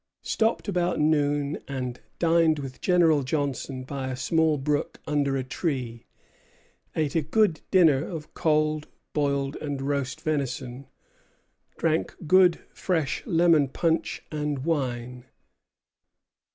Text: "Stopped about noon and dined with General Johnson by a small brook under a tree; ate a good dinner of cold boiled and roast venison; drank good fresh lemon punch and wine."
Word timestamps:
"Stopped 0.23 0.67
about 0.67 0.99
noon 0.99 1.59
and 1.67 1.99
dined 2.17 2.57
with 2.57 2.81
General 2.81 3.21
Johnson 3.21 3.83
by 3.83 4.07
a 4.09 4.15
small 4.15 4.57
brook 4.57 4.97
under 5.05 5.37
a 5.37 5.43
tree; 5.43 6.05
ate 6.95 7.13
a 7.15 7.21
good 7.21 7.61
dinner 7.69 8.03
of 8.03 8.33
cold 8.33 8.87
boiled 9.13 9.57
and 9.57 9.79
roast 9.79 10.19
venison; 10.21 10.87
drank 11.77 12.15
good 12.25 12.61
fresh 12.73 13.23
lemon 13.27 13.67
punch 13.67 14.23
and 14.31 14.65
wine." 14.65 15.25